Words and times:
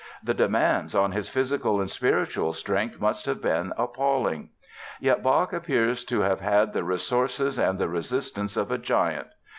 The 0.23 0.33
demands 0.33 0.95
on 0.95 1.11
his 1.11 1.29
physical 1.29 1.79
and 1.79 1.87
spiritual 1.87 2.53
strength 2.53 2.99
must 2.99 3.27
have 3.27 3.39
been 3.39 3.71
appalling. 3.77 4.49
Yet 4.99 5.21
Bach 5.21 5.53
appears 5.53 6.03
to 6.05 6.21
have 6.21 6.39
had 6.41 6.73
the 6.73 6.83
resources 6.83 7.59
and 7.59 7.77
the 7.77 7.87
resistance 7.87 8.57
of 8.57 8.71
a 8.71 8.79
giant. 8.79 9.27